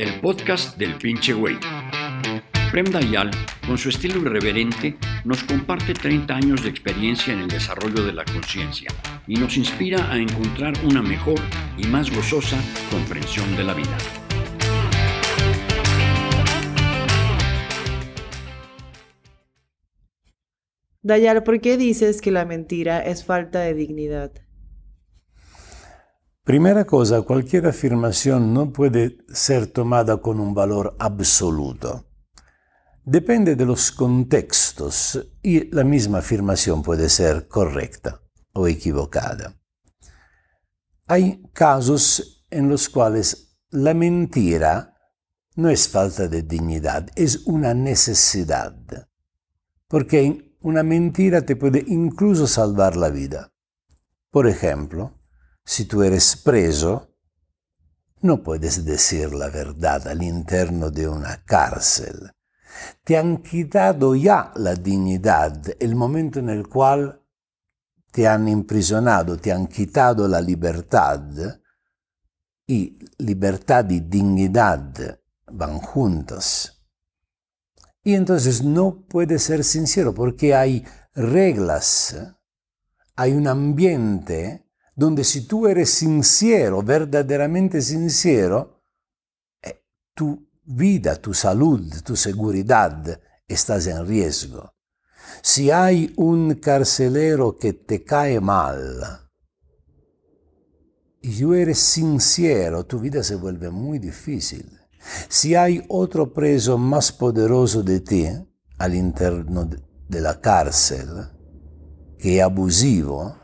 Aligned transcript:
el 0.00 0.18
podcast 0.18 0.78
del 0.78 0.94
pinche 0.94 1.34
güey. 1.34 1.58
Prem 2.72 2.86
Dayal, 2.86 3.30
con 3.66 3.76
su 3.76 3.90
estilo 3.90 4.18
irreverente, 4.22 4.96
nos 5.26 5.44
comparte 5.44 5.92
30 5.92 6.34
años 6.34 6.62
de 6.62 6.70
experiencia 6.70 7.34
en 7.34 7.40
el 7.40 7.48
desarrollo 7.48 8.02
de 8.06 8.14
la 8.14 8.24
conciencia 8.24 8.88
y 9.26 9.34
nos 9.34 9.58
inspira 9.58 10.10
a 10.10 10.16
encontrar 10.16 10.72
una 10.84 11.02
mejor 11.02 11.38
y 11.76 11.86
más 11.86 12.10
gozosa 12.10 12.56
comprensión 12.90 13.54
de 13.58 13.64
la 13.64 13.74
vida. 13.74 13.98
Dayal, 21.02 21.42
¿por 21.42 21.60
qué 21.60 21.76
dices 21.76 22.22
que 22.22 22.30
la 22.30 22.46
mentira 22.46 23.00
es 23.00 23.22
falta 23.22 23.60
de 23.60 23.74
dignidad? 23.74 24.32
Primera 26.50 26.84
cosa, 26.84 27.22
cualquier 27.22 27.68
afirmación 27.68 28.52
no 28.52 28.72
puede 28.72 29.18
ser 29.28 29.68
tomada 29.68 30.16
con 30.16 30.40
un 30.40 30.52
valor 30.52 30.96
absoluto. 30.98 32.08
Depende 33.04 33.54
de 33.54 33.64
los 33.64 33.92
contextos 33.92 35.28
y 35.44 35.72
la 35.72 35.84
misma 35.84 36.18
afirmación 36.18 36.82
puede 36.82 37.08
ser 37.08 37.46
correcta 37.46 38.22
o 38.52 38.66
equivocada. 38.66 39.60
Hay 41.06 41.40
casos 41.52 42.44
en 42.50 42.68
los 42.68 42.88
cuales 42.88 43.56
la 43.70 43.94
mentira 43.94 44.96
no 45.54 45.68
es 45.68 45.88
falta 45.88 46.26
de 46.26 46.42
dignidad, 46.42 47.10
es 47.14 47.46
una 47.46 47.74
necesidad, 47.74 48.74
porque 49.86 50.56
una 50.62 50.82
mentira 50.82 51.42
te 51.42 51.54
puede 51.54 51.84
incluso 51.86 52.48
salvar 52.48 52.96
la 52.96 53.10
vida. 53.10 53.52
Por 54.32 54.48
ejemplo, 54.48 55.19
si 55.64 55.84
tú 55.84 56.02
eres 56.02 56.36
preso, 56.36 57.08
no 58.22 58.42
puedes 58.42 58.84
decir 58.84 59.32
la 59.32 59.48
verdad 59.48 60.08
al 60.08 60.22
interno 60.22 60.90
de 60.90 61.08
una 61.08 61.42
cárcel. 61.44 62.32
Te 63.04 63.16
han 63.16 63.38
quitado 63.38 64.14
ya 64.14 64.52
la 64.56 64.74
dignidad, 64.74 65.62
el 65.78 65.94
momento 65.94 66.38
en 66.38 66.50
el 66.50 66.68
cual 66.68 67.22
te 68.10 68.26
han 68.26 68.48
imprisonado, 68.48 69.38
te 69.38 69.52
han 69.52 69.66
quitado 69.66 70.26
la 70.28 70.40
libertad, 70.40 71.20
y 72.70 72.98
libertad 73.18 73.90
y 73.90 73.98
dignidad 73.98 75.18
van 75.50 75.78
juntas. 75.78 76.80
Y 78.04 78.14
entonces 78.14 78.62
no 78.62 79.04
puedes 79.08 79.42
ser 79.42 79.64
sincero 79.64 80.14
porque 80.14 80.54
hay 80.54 80.86
reglas, 81.12 82.16
hay 83.16 83.32
un 83.32 83.48
ambiente 83.48 84.69
donde 85.00 85.24
si 85.24 85.46
tú 85.46 85.66
eres 85.66 85.88
sincero, 85.88 86.82
verdaderamente 86.82 87.80
sincero, 87.80 88.82
eh, 89.62 89.82
tu 90.14 90.46
vida, 90.62 91.16
tu 91.16 91.32
salud, 91.32 91.90
tu 92.04 92.14
seguridad 92.14 93.18
estás 93.48 93.86
en 93.86 94.06
riesgo. 94.06 94.74
Si 95.40 95.70
hay 95.70 96.12
un 96.18 96.56
carcelero 96.56 97.56
que 97.56 97.72
te 97.72 98.04
cae 98.04 98.40
mal 98.40 99.30
y 101.22 101.40
tú 101.40 101.54
eres 101.54 101.78
sincero, 101.78 102.84
tu 102.84 103.00
vida 103.00 103.22
se 103.22 103.36
vuelve 103.36 103.70
muy 103.70 103.98
difícil. 103.98 104.70
Si 105.30 105.54
hay 105.54 105.82
otro 105.88 106.30
preso 106.30 106.76
más 106.76 107.10
poderoso 107.10 107.82
de 107.82 108.00
ti 108.00 108.26
al 108.76 108.94
interno 108.94 109.64
de 109.66 110.20
la 110.20 110.38
cárcel, 110.42 111.08
que 112.18 112.36
es 112.36 112.42
abusivo, 112.42 113.39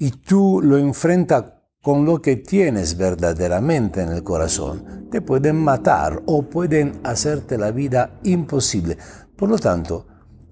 y 0.00 0.12
tú 0.12 0.60
lo 0.62 0.78
enfrentas 0.78 1.44
con 1.82 2.06
lo 2.06 2.20
que 2.20 2.36
tienes 2.36 2.96
verdaderamente 2.96 4.02
en 4.02 4.08
el 4.08 4.24
corazón, 4.24 5.08
te 5.10 5.20
pueden 5.20 5.56
matar 5.56 6.22
o 6.26 6.42
pueden 6.42 7.00
hacerte 7.04 7.58
la 7.58 7.70
vida 7.70 8.18
imposible. 8.24 8.96
Por 9.36 9.50
lo 9.50 9.58
tanto, 9.58 10.06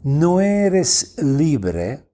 no 0.05 0.41
eres 0.41 1.17
libre, 1.23 2.12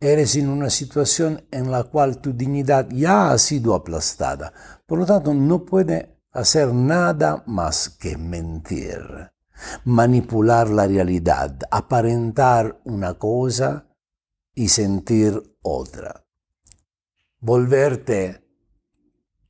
eres 0.00 0.34
en 0.34 0.48
una 0.48 0.70
situación 0.70 1.46
en 1.52 1.70
la 1.70 1.84
cual 1.84 2.20
tu 2.20 2.32
dignidad 2.32 2.88
ya 2.90 3.30
ha 3.30 3.38
sido 3.38 3.74
aplastada. 3.74 4.52
Por 4.84 4.98
lo 4.98 5.06
tanto, 5.06 5.32
no 5.34 5.64
puede 5.64 6.20
hacer 6.32 6.74
nada 6.74 7.44
más 7.46 7.90
que 7.90 8.16
mentir, 8.16 9.32
manipular 9.84 10.68
la 10.68 10.88
realidad, 10.88 11.58
aparentar 11.70 12.80
una 12.84 13.14
cosa 13.14 13.86
y 14.54 14.68
sentir 14.68 15.40
otra, 15.62 16.21
volverte 17.42 18.40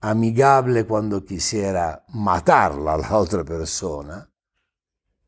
amigable 0.00 0.84
cuando 0.84 1.24
quisiera 1.24 2.04
matarla 2.08 2.94
a 2.94 2.98
la 2.98 3.16
otra 3.16 3.44
persona 3.44 4.28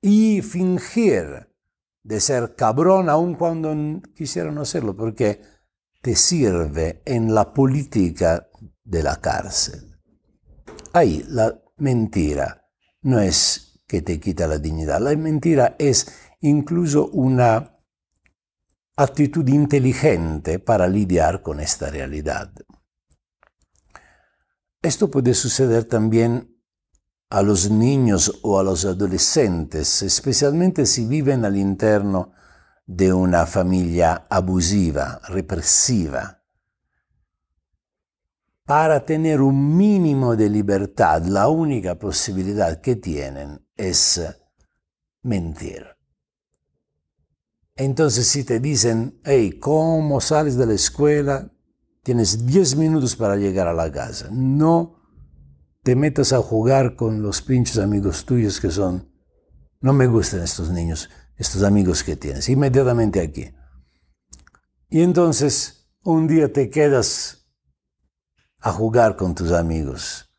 y 0.01 0.43
fingir 0.43 1.49
de 2.03 2.21
ser 2.21 2.55
cabrón 2.57 3.09
aun 3.09 3.35
cuando 3.35 4.03
quisiera 4.15 4.51
no 4.51 4.65
serlo, 4.65 4.95
porque 4.95 5.41
te 6.03 6.15
sirve 6.15 7.01
en 7.07 7.35
la 7.35 7.55
política 7.55 8.49
de 8.83 9.03
la 9.03 9.17
cárcel. 9.17 9.99
Ahí 10.93 11.25
la 11.29 11.63
mentira 11.79 12.69
no 13.03 13.21
es 13.21 13.83
que 13.87 14.03
te 14.03 14.21
quita 14.21 14.47
la 14.47 14.59
dignidad, 14.59 15.01
la 15.01 15.17
mentira 15.17 15.77
es 15.79 16.07
incluso 16.41 17.09
una 17.09 17.74
actitud 18.97 19.49
inteligente 19.49 20.61
para 20.61 20.87
lidiar 20.87 21.43
con 21.43 21.59
esta 21.59 21.91
realidad. 21.91 22.53
Esto 24.83 25.11
puede 25.11 25.35
suceder 25.35 25.85
también 25.85 26.55
a 27.31 27.43
los 27.43 27.71
niños 27.71 28.41
o 28.43 28.61
a 28.61 28.63
los 28.63 28.85
adolescentes, 28.85 30.03
especialmente 30.03 30.87
si 30.87 31.07
viven 31.07 31.45
al 31.45 31.57
interno 31.57 32.33
de 32.87 33.13
una 33.13 33.47
familia 33.47 34.27
abusiva, 34.29 35.21
represiva. 35.29 36.43
Para 38.65 39.05
tener 39.05 39.41
un 39.41 39.77
mínimo 39.77 40.37
de 40.37 40.49
libertad, 40.49 41.23
la 41.25 41.49
única 41.49 41.99
posibilidad 41.99 42.81
que 42.81 42.97
tienen 42.97 43.67
es 43.77 44.23
mentir. 45.23 45.94
Entonces 47.77 48.29
si 48.29 48.45
te 48.45 48.61
dicen, 48.61 49.21
hey, 49.25 49.59
¿cómo 49.59 50.21
sales 50.21 50.57
de 50.57 50.67
la 50.67 50.75
escuela? 50.75 51.51
Tienes 52.03 52.47
10 52.47 52.77
minutos 52.77 53.17
para 53.17 53.37
llegar 53.37 53.67
a 53.67 53.73
la 53.73 53.91
casa. 53.91 54.29
No 54.31 55.03
te 55.83 55.97
metas 55.97 56.33
a 56.33 56.41
jugar 56.41 56.95
con 56.95 57.23
los 57.23 57.43
pinches 57.43 57.79
amigos 57.79 58.25
tuyos 58.25 58.61
que 58.61 58.71
son... 58.71 59.11
No 59.81 59.93
me 59.93 60.07
gustan 60.07 60.43
estos 60.43 60.71
niños, 60.71 61.11
estos 61.37 61.63
amigos 61.63 62.05
que 62.05 62.17
tienes. 62.17 62.49
Inmediatamente 62.49 63.21
aquí. 63.21 63.51
Y 64.89 65.03
entonces 65.03 65.91
un 66.05 66.29
día 66.29 66.53
te 66.53 66.71
quedas 66.71 67.49
a 68.61 68.73
jugar 68.73 69.17
con 69.17 69.35
tus 69.35 69.51
amigos. 69.51 70.31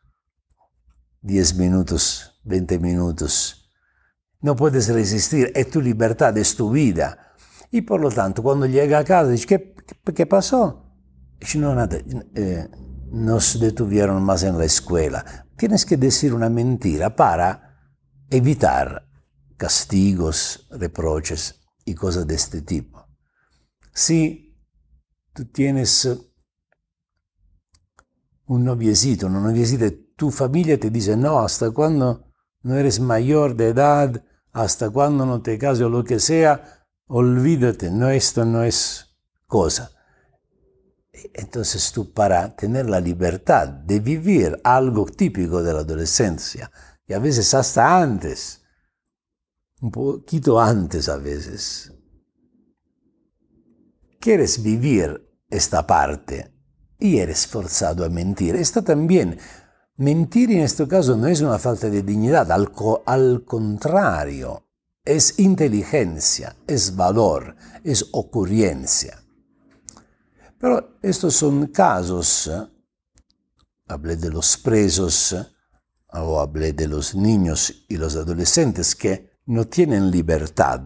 10 1.21 1.55
minutos, 1.57 2.39
20 2.43 2.79
minutos. 2.79 3.64
No 4.41 4.55
puedes 4.55 4.89
resistir, 4.89 5.51
es 5.55 5.69
tu 5.69 5.81
libertad, 5.81 6.37
es 6.37 6.55
tu 6.55 6.69
vida. 6.71 7.33
Y 7.71 7.81
por 7.81 7.99
lo 7.99 8.09
tanto, 8.09 8.43
cuando 8.43 8.65
llega 8.65 8.99
a 8.99 9.03
casa, 9.03 9.29
dices, 9.29 9.45
¿qué, 9.45 9.75
qué 10.13 10.25
pasó? 10.25 10.81
no, 11.55 11.75
nada, 11.75 11.97
eh, 12.33 12.67
nos 13.11 13.59
detuvieron 13.59 14.23
más 14.23 14.43
en 14.43 14.57
la 14.57 14.65
escuela. 14.65 15.47
Tienes 15.57 15.85
que 15.85 15.97
decir 15.97 16.33
una 16.33 16.49
mentira 16.49 17.15
para 17.15 17.65
evitar 18.29 19.07
castigos, 19.57 20.67
reproches 20.71 21.61
y 21.85 21.93
cosas 21.93 22.27
de 22.27 22.35
este 22.35 22.61
tipo. 22.61 23.07
Si 23.93 24.57
tú 25.33 25.45
tienes 25.45 26.09
un 28.47 28.63
noviecito, 28.63 29.27
una 29.27 29.39
noviecita, 29.39 29.85
tu 30.15 30.31
familia 30.31 30.79
te 30.79 30.89
dice, 30.89 31.15
no, 31.15 31.39
hasta 31.39 31.71
cuando 31.71 32.24
no 32.65 32.75
eres 32.75 32.99
mayor 32.99 33.55
de 33.55 33.69
edad, 33.69 34.23
hasta 34.51 34.89
cuando 34.89 35.23
no 35.23 35.43
te 35.43 35.59
cases 35.59 35.83
o 35.83 35.89
lo 35.89 36.03
que 36.03 36.19
sea, 36.19 36.87
olvídate, 37.05 37.91
no, 37.91 38.09
esto 38.09 38.43
no 38.43 38.63
es 38.63 39.15
cosa. 39.45 39.91
Entonces 41.35 41.91
tú 41.91 42.11
para 42.11 42.55
tener 42.55 42.89
la 42.89 42.99
libertad 42.99 43.67
de 43.67 43.99
vivir 43.99 44.59
algo 44.63 45.05
típico 45.05 45.61
de 45.61 45.73
la 45.73 45.81
adolescencia, 45.81 46.71
y 47.07 47.13
a 47.13 47.19
veces 47.19 47.53
hasta 47.53 48.01
antes, 48.01 48.63
un 49.79 49.91
poquito 49.91 50.59
antes 50.59 51.07
a 51.07 51.17
veces, 51.17 51.93
quieres 54.19 54.63
vivir 54.63 55.23
esta 55.51 55.85
parte 55.85 56.51
y 56.97 57.19
eres 57.19 57.45
forzado 57.45 58.03
a 58.03 58.09
mentir. 58.09 58.55
Esto 58.55 58.83
también, 58.83 59.37
mentir 59.97 60.51
en 60.51 60.61
este 60.61 60.87
caso 60.87 61.15
no 61.15 61.27
es 61.27 61.41
una 61.41 61.59
falta 61.59 61.89
de 61.89 62.01
dignidad, 62.01 62.51
al, 62.51 63.43
contrario, 63.45 64.67
es 65.03 65.39
inteligencia, 65.39 66.55
es 66.67 66.95
valor, 66.95 67.55
es 67.83 68.09
ocurrencia. 68.11 69.21
Pero 70.57 70.97
estos 71.01 71.35
son 71.35 71.67
casos, 71.67 72.49
hablé 73.87 74.15
de 74.15 74.29
los 74.29 74.57
presos, 74.57 75.35
o 76.11 76.39
hablé 76.39 76.73
de 76.73 76.87
los 76.87 77.13
niños 77.13 77.85
y 77.89 77.97
los 77.97 78.15
adolescentes 78.15 78.95
que 78.95 79.31
no 79.47 79.67
tienen 79.67 80.09
libertad, 80.09 80.81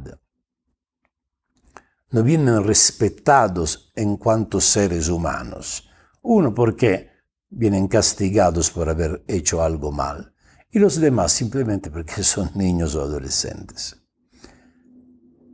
no 2.12 2.24
vienen 2.24 2.64
respetados 2.64 3.92
en 3.96 4.18
cuanto 4.18 4.60
seres 4.60 5.08
humanos. 5.08 5.88
Uno 6.24 6.54
porque 6.54 7.10
vienen 7.50 7.88
castigados 7.88 8.72
por 8.72 8.90
haber 8.90 9.24
hecho 9.28 9.62
algo 9.62 9.92
mal 9.92 10.34
y 10.72 10.80
los 10.80 11.00
demás 11.00 11.32
simplemente 11.32 11.90
porque 11.90 12.24
son 12.24 12.52
niños 12.56 12.96
o 12.96 13.02
adolescentes. 13.02 13.96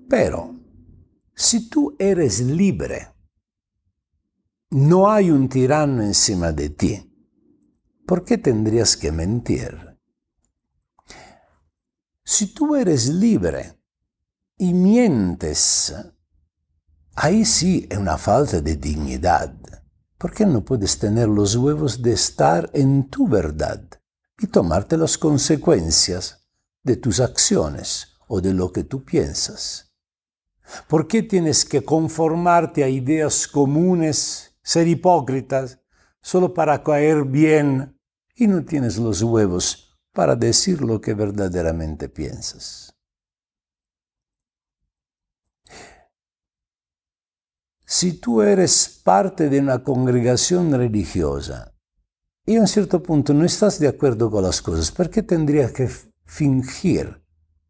Pero, 0.10 0.56
si 1.34 1.70
tú 1.70 1.96
eres 1.98 2.40
libre, 2.42 3.14
no 4.70 5.10
hay 5.10 5.32
un 5.32 5.50
tirano 5.50 6.04
encima 6.04 6.52
de 6.52 6.70
ti, 6.70 7.12
¿por 8.06 8.24
qué 8.24 8.38
tendrías 8.38 8.96
que 8.96 9.12
mentir? 9.12 9.98
Si 12.24 12.54
tú 12.54 12.76
eres 12.76 13.08
libre 13.08 13.80
y 14.58 14.74
mientes, 14.74 15.94
ahí 17.16 17.46
sí 17.46 17.88
es 17.90 17.98
una 17.98 18.18
falta 18.18 18.62
de 18.62 18.76
dignidad. 18.76 19.56
¿Por 20.18 20.34
qué 20.34 20.46
no 20.46 20.64
puedes 20.64 20.98
tener 20.98 21.28
los 21.28 21.56
huevos 21.58 22.02
de 22.02 22.14
estar 22.14 22.70
en 22.74 23.10
tu 23.10 23.28
verdad 23.28 23.84
y 24.40 24.48
tomarte 24.48 24.98
las 24.98 25.18
consecuencias 25.18 26.48
de 26.84 26.96
tus 26.96 27.20
acciones 27.20 28.14
o 28.28 28.40
de 28.40 28.54
lo 28.54 28.72
que 28.72 28.86
tú 28.86 29.04
piensas? 29.04 29.92
¿Por 30.88 31.08
qué 31.08 31.22
tienes 31.22 31.66
que 31.66 31.84
conformarte 31.84 32.84
a 32.84 32.90
ideas 32.90 33.48
comunes, 33.48 34.56
ser 34.64 34.88
hipócritas, 34.88 35.80
solo 36.22 36.54
para 36.54 36.82
caer 36.82 37.26
bien 37.26 38.00
y 38.36 38.48
no 38.48 38.64
tienes 38.64 38.98
los 38.98 39.22
huevos 39.22 39.98
para 40.14 40.36
decir 40.36 40.82
lo 40.82 41.02
que 41.02 41.14
verdaderamente 41.14 42.08
piensas? 42.08 42.95
Si 47.86 48.14
tú 48.14 48.42
eres 48.42 49.02
parte 49.04 49.48
de 49.48 49.60
una 49.60 49.84
congregación 49.84 50.72
religiosa 50.72 51.74
y 52.44 52.56
a 52.56 52.62
un 52.62 52.68
cierto 52.68 53.02
punto 53.04 53.34
no 53.34 53.46
estás 53.46 53.80
de 53.80 53.88
acuerdo 53.88 54.32
con 54.32 54.44
las 54.44 54.62
cosas, 54.62 54.92
¿por 54.92 55.10
qué 55.12 55.22
tendrías 55.22 55.72
que 55.72 55.90
fingir, 56.26 57.24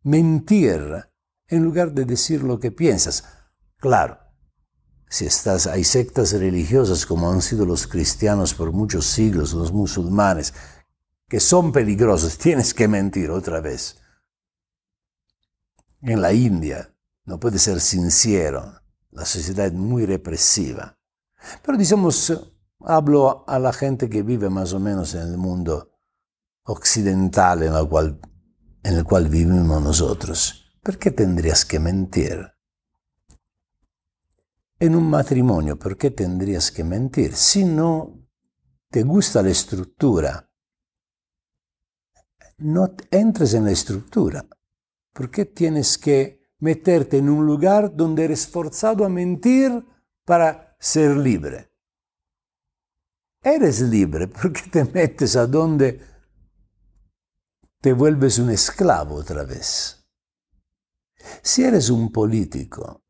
mentir, 0.04 1.10
en 1.48 1.64
lugar 1.64 1.92
de 1.92 2.06
decir 2.06 2.44
lo 2.44 2.60
que 2.60 2.72
piensas? 2.72 3.26
Claro, 3.78 4.18
si 5.10 5.26
estás, 5.26 5.68
hay 5.68 5.84
sectas 5.84 6.32
religiosas 6.32 7.06
como 7.06 7.30
han 7.30 7.42
sido 7.42 7.66
los 7.66 7.86
cristianos 7.86 8.54
por 8.54 8.72
muchos 8.72 9.06
siglos, 9.06 9.54
los 9.54 9.74
musulmanes, 9.74 10.54
que 11.28 11.42
son 11.42 11.74
peligrosos, 11.74 12.38
tienes 12.38 12.74
que 12.74 12.88
mentir 12.88 13.32
otra 13.32 13.60
vez. 13.60 13.98
En 16.02 16.22
la 16.22 16.32
India 16.32 16.94
no 17.26 17.40
puedes 17.40 17.64
ser 17.64 17.82
sincero, 17.82 18.82
la 19.16 19.26
sociedad 19.26 19.68
es 19.68 19.74
muy 19.74 20.06
represiva. 20.06 20.98
Pero 21.64 21.78
digamos, 21.78 22.34
hablo 22.82 23.46
a 23.48 23.58
la 23.60 23.72
gente 23.72 24.10
que 24.10 24.24
vive 24.24 24.50
más 24.50 24.74
o 24.74 24.80
menos 24.80 25.16
en 25.16 25.22
el 25.22 25.38
mundo 25.38 25.92
occidental 26.64 27.64
en, 27.64 27.74
el 27.74 27.88
cual, 27.88 28.20
en 28.84 28.94
el 28.96 29.04
cual 29.04 29.30
vivimos 29.30 29.82
nosotros. 29.82 30.66
¿Por 30.84 30.98
qué 30.98 31.12
tendrías 31.12 31.66
que 31.66 31.80
mentir? 31.80 32.52
En 34.78 34.96
un 34.96 35.10
matrimonio, 35.10 35.80
¿por 35.80 35.98
qué 35.98 36.12
tendrías 36.12 36.72
que 36.72 36.84
mentir? 36.84 37.36
Si 37.36 37.64
no 37.64 38.20
te 38.90 39.04
gusta 39.04 39.42
la 39.42 39.50
estructura, 39.50 40.52
no 42.58 42.96
entres 43.12 43.54
en 43.54 43.66
la 43.66 43.72
estructura. 43.72 44.46
¿Por 45.14 45.32
qué 45.32 45.46
tienes 45.46 45.98
que 45.98 46.45
meterte 46.60 47.18
en 47.18 47.30
un 47.30 47.46
lugar 47.46 47.96
donde 47.96 48.26
eres 48.26 48.48
forzado 48.48 49.06
a 49.06 49.10
mentir 49.10 49.86
para 50.24 50.76
ser 50.80 51.18
libre. 51.18 51.72
Eres 53.42 53.82
libre 53.82 54.28
porque 54.28 54.62
te 54.72 54.86
metes 54.86 55.36
a 55.36 55.46
donde 55.46 56.02
te 57.80 57.94
vuelves 57.94 58.40
un 58.40 58.50
esclavo 58.50 59.16
otra 59.16 59.44
vez. 59.44 60.04
Si 61.42 61.64
eres 61.64 61.90
un 61.90 62.12
político, 62.12 63.04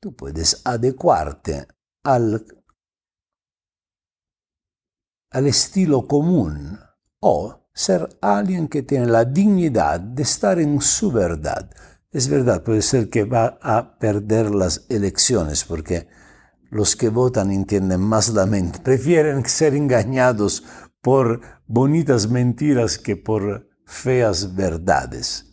tú 0.00 0.14
puedes 0.14 0.62
adecuarte 0.64 1.66
al, 2.02 2.46
al 5.30 5.46
estilo 5.46 6.06
común 6.06 6.78
o 7.20 7.69
ser 7.80 8.18
alguien 8.20 8.68
que 8.68 8.82
tiene 8.82 9.06
la 9.06 9.24
dignidad 9.24 10.00
de 10.00 10.22
estar 10.22 10.58
en 10.58 10.82
su 10.82 11.10
verdad. 11.10 11.70
Es 12.12 12.28
verdad, 12.28 12.62
puede 12.62 12.82
ser 12.82 13.08
que 13.08 13.24
va 13.24 13.58
a 13.62 13.98
perder 13.98 14.54
las 14.54 14.84
elecciones 14.90 15.64
porque 15.64 16.06
los 16.68 16.94
que 16.94 17.08
votan 17.08 17.50
entienden 17.50 18.02
más 18.02 18.28
la 18.34 18.44
mente, 18.44 18.80
prefieren 18.84 19.46
ser 19.46 19.74
engañados 19.74 20.62
por 21.00 21.40
bonitas 21.66 22.28
mentiras 22.28 22.98
que 22.98 23.16
por 23.16 23.70
feas 23.86 24.54
verdades. 24.54 25.46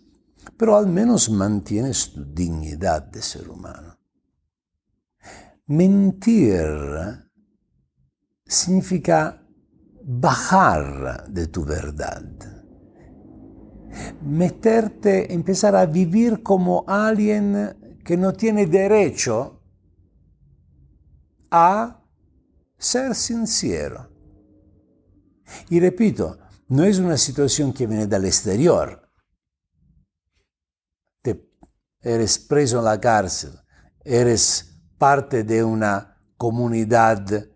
Pero 0.57 0.75
al 0.75 0.88
menos 0.88 1.29
mantienes 1.29 2.12
tu 2.12 2.25
dignidad 2.25 3.03
de 3.03 3.21
ser 3.21 3.50
humano. 3.50 3.97
Mentir 5.65 6.65
significa 8.45 9.47
bajar 10.09 11.27
de 11.27 11.48
tu 11.48 11.65
verdad. 11.65 12.24
Meterte, 14.21 15.33
empezar 15.33 15.75
a 15.75 15.86
vivir 15.86 16.42
como 16.42 16.86
alguien 16.88 18.00
que 18.06 18.15
no 18.15 18.31
tiene 18.31 18.68
derecho 18.68 19.62
a 21.51 22.06
ser 22.77 23.15
sincero. 23.15 24.09
Y 25.69 25.81
repito, 25.81 26.38
no 26.69 26.86
es 26.86 27.00
una 27.00 27.18
situación 27.18 27.74
que 27.74 27.86
viene 27.86 28.07
del 28.07 28.25
exterior. 28.25 29.10
Te, 31.21 31.51
eres 32.01 32.39
preso 32.39 32.80
en 32.80 32.86
la 32.86 33.00
cárcel, 33.00 33.51
eres 34.06 34.80
parte 34.98 35.44
de 35.44 35.65
una 35.65 36.18
comunidad 36.38 37.50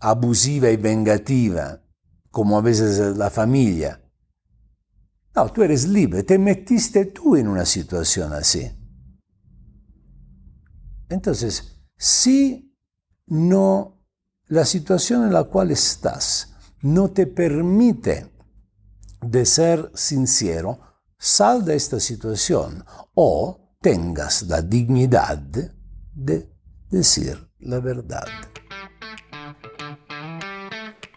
abusiva 0.00 0.70
y 0.70 0.76
vengativa, 0.76 1.82
como 2.30 2.58
a 2.58 2.62
veces 2.62 3.16
la 3.16 3.30
familia. 3.30 4.02
No, 5.34 5.52
tú 5.52 5.62
eres 5.62 5.86
libre, 5.86 6.22
te 6.22 6.38
metiste 6.38 7.06
tú 7.06 7.36
en 7.36 7.46
una 7.46 7.64
situación 7.64 8.32
así. 8.32 8.70
Entonces, 11.08 11.80
si 11.96 12.74
no, 13.26 14.02
la 14.46 14.64
situación 14.64 15.24
en 15.24 15.32
la 15.32 15.44
cual 15.44 15.70
estás 15.70 16.54
no 16.82 17.10
te 17.10 17.26
permite 17.26 18.32
de 19.20 19.44
ser 19.44 19.90
sincero, 19.94 20.80
sal 21.18 21.64
de 21.64 21.76
esta 21.76 22.00
situación 22.00 22.84
o 23.14 23.76
tengas 23.80 24.42
la 24.42 24.62
dignidad 24.62 25.38
de 26.14 26.50
decir 26.90 27.50
la 27.58 27.80
verdad. 27.80 28.24